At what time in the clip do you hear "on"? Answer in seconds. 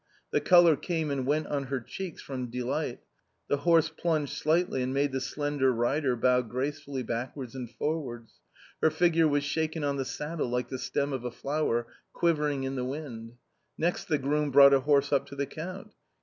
1.45-1.65, 9.83-9.97